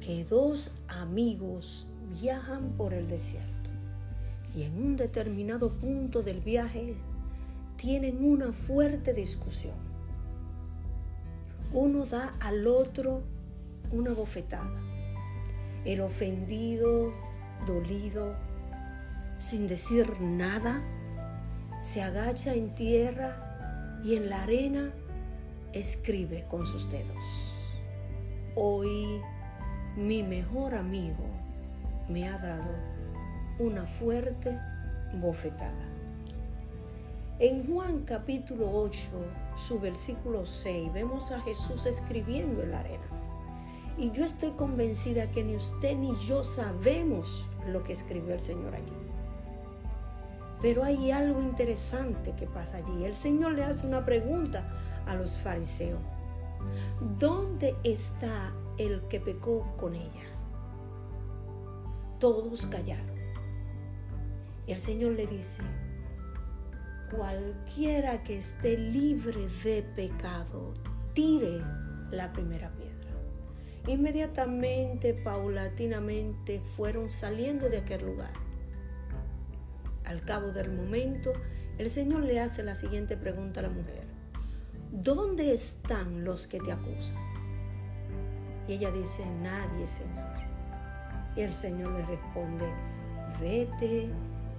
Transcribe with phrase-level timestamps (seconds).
[0.00, 1.86] que dos amigos
[2.20, 3.70] viajan por el desierto
[4.54, 6.96] y en un determinado punto del viaje
[7.76, 9.76] tienen una fuerte discusión.
[11.72, 13.22] Uno da al otro
[13.92, 14.80] una bofetada.
[15.84, 17.12] El ofendido,
[17.66, 18.34] dolido,
[19.38, 20.82] sin decir nada,
[21.80, 24.92] se agacha en tierra y en la arena
[25.72, 27.78] escribe con sus dedos.
[28.56, 29.20] Hoy
[29.96, 31.24] mi mejor amigo
[32.08, 32.74] me ha dado
[33.58, 34.58] una fuerte
[35.20, 35.88] bofetada.
[37.40, 38.98] En Juan capítulo 8,
[39.56, 43.04] su versículo 6, vemos a Jesús escribiendo en la arena.
[43.98, 48.74] Y yo estoy convencida que ni usted ni yo sabemos lo que escribió el Señor
[48.74, 48.92] allí.
[50.62, 53.04] Pero hay algo interesante que pasa allí.
[53.04, 54.64] El Señor le hace una pregunta
[55.06, 56.00] a los fariseos.
[57.18, 60.24] ¿Dónde está el que pecó con ella?
[62.18, 63.18] Todos callaron.
[64.66, 65.62] Y el Señor le dice,
[67.14, 70.74] cualquiera que esté libre de pecado,
[71.12, 71.62] tire
[72.10, 72.90] la primera piedra.
[73.86, 78.32] Inmediatamente, paulatinamente, fueron saliendo de aquel lugar.
[80.04, 81.32] Al cabo del momento,
[81.78, 84.04] el Señor le hace la siguiente pregunta a la mujer.
[84.90, 87.39] ¿Dónde están los que te acusan?
[88.70, 90.30] Y ella dice, nadie, Señor.
[91.34, 92.72] Y el Señor le responde,
[93.40, 94.08] vete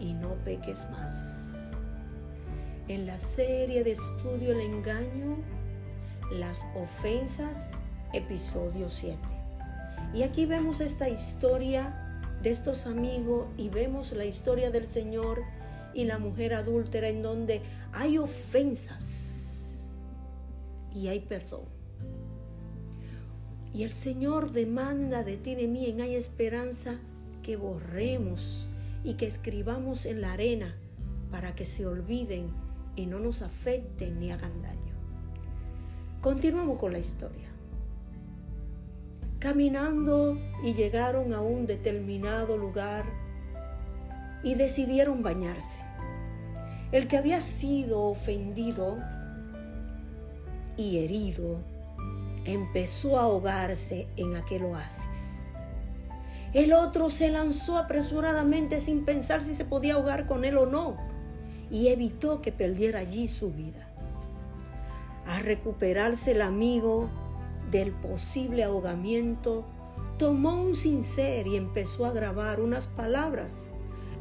[0.00, 1.72] y no peques más.
[2.88, 5.36] En la serie de estudio El engaño,
[6.32, 7.72] las ofensas,
[8.14, 9.18] episodio 7.
[10.14, 15.42] Y aquí vemos esta historia de estos amigos y vemos la historia del Señor
[15.92, 17.60] y la mujer adúltera en donde
[17.92, 19.84] hay ofensas
[20.94, 21.77] y hay perdón.
[23.72, 26.98] Y el Señor demanda de ti, de mí, en hay esperanza
[27.42, 28.68] que borremos
[29.04, 30.74] y que escribamos en la arena
[31.30, 32.50] para que se olviden
[32.96, 34.94] y no nos afecten ni hagan daño.
[36.20, 37.48] Continuamos con la historia.
[39.38, 43.04] Caminando y llegaron a un determinado lugar
[44.42, 45.84] y decidieron bañarse.
[46.90, 48.98] El que había sido ofendido
[50.76, 51.60] y herido
[52.52, 55.52] empezó a ahogarse en aquel oasis.
[56.54, 60.96] El otro se lanzó apresuradamente sin pensar si se podía ahogar con él o no
[61.70, 63.92] y evitó que perdiera allí su vida.
[65.26, 67.10] A recuperarse el amigo
[67.70, 69.66] del posible ahogamiento,
[70.16, 73.70] tomó un cincel y empezó a grabar unas palabras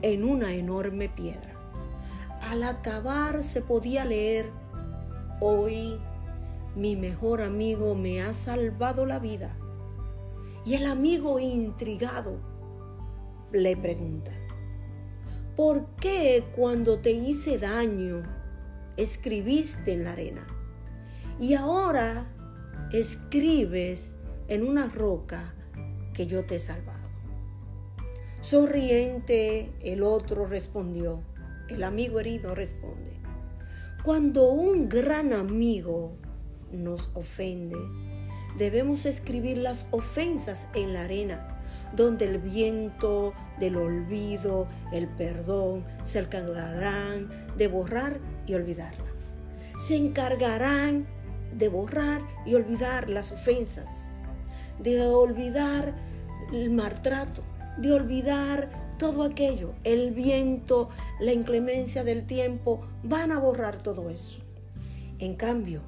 [0.00, 1.52] en una enorme piedra.
[2.48, 4.50] Al acabar se podía leer,
[5.40, 6.00] hoy
[6.76, 9.56] mi mejor amigo me ha salvado la vida.
[10.64, 12.38] Y el amigo intrigado
[13.52, 14.32] le pregunta,
[15.56, 18.22] ¿por qué cuando te hice daño
[18.96, 20.46] escribiste en la arena?
[21.38, 22.26] Y ahora
[22.92, 24.14] escribes
[24.48, 25.54] en una roca
[26.12, 27.08] que yo te he salvado.
[28.40, 31.22] Sonriente, el otro respondió,
[31.68, 33.18] el amigo herido responde,
[34.04, 36.18] cuando un gran amigo
[36.72, 37.76] nos ofende,
[38.58, 41.62] debemos escribir las ofensas en la arena,
[41.94, 49.04] donde el viento del olvido, el perdón, se encargarán de borrar y olvidarla.
[49.76, 51.06] Se encargarán
[51.56, 54.22] de borrar y olvidar las ofensas,
[54.80, 55.94] de olvidar
[56.52, 57.42] el maltrato,
[57.78, 59.74] de olvidar todo aquello.
[59.84, 60.88] El viento,
[61.20, 64.40] la inclemencia del tiempo van a borrar todo eso.
[65.18, 65.82] En cambio,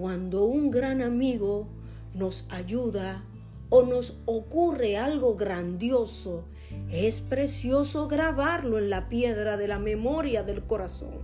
[0.00, 1.68] cuando un gran amigo
[2.14, 3.22] nos ayuda
[3.68, 6.46] o nos ocurre algo grandioso,
[6.90, 11.18] es precioso grabarlo en la piedra de la memoria del corazón,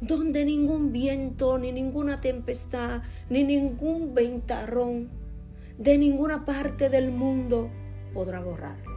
[0.00, 5.10] donde ningún viento, ni ninguna tempestad, ni ningún ventarrón
[5.76, 7.68] de ninguna parte del mundo
[8.14, 8.90] podrá borrarlo.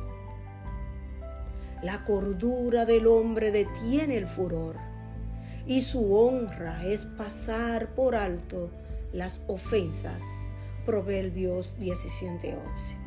[1.83, 4.77] La cordura del hombre detiene el furor
[5.67, 8.71] y su honra es pasar por alto
[9.15, 10.51] las ofensas
[10.85, 12.97] Proverbios 17:11.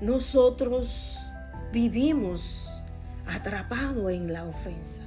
[0.00, 1.18] Nosotros
[1.72, 2.70] vivimos
[3.26, 5.02] atrapados en la ofensa.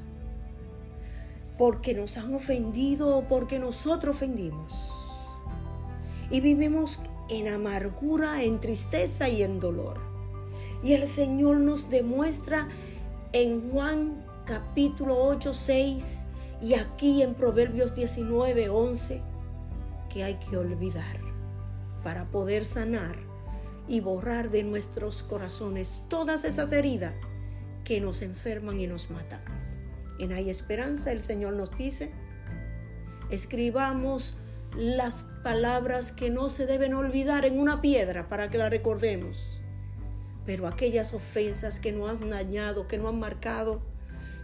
[1.57, 4.94] Porque nos han ofendido o porque nosotros ofendimos.
[6.29, 6.99] Y vivimos
[7.29, 9.99] en amargura, en tristeza y en dolor.
[10.83, 12.67] Y el Señor nos demuestra
[13.33, 16.25] en Juan capítulo 8, 6
[16.61, 19.36] y aquí en Proverbios 19, 11
[20.09, 21.19] que hay que olvidar
[22.04, 23.18] para poder sanar
[23.88, 27.13] y borrar de nuestros corazones todas esas heridas
[27.83, 29.42] que nos enferman y nos matan.
[30.19, 32.12] En Hay Esperanza el Señor nos dice,
[33.30, 34.38] escribamos
[34.75, 39.62] las palabras que no se deben olvidar en una piedra para que la recordemos.
[40.45, 43.81] Pero aquellas ofensas que nos han dañado, que nos han marcado,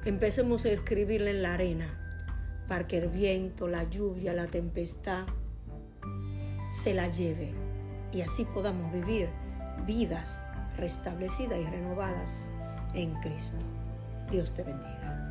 [0.06, 2.00] empecemos a escribirla en la arena
[2.68, 5.25] para que el viento, la lluvia, la tempestad
[6.73, 7.53] se la lleve
[8.11, 9.29] y así podamos vivir
[9.85, 10.43] vidas
[10.75, 12.51] restablecidas y renovadas
[12.95, 13.63] en Cristo.
[14.31, 15.22] Dios te bendiga.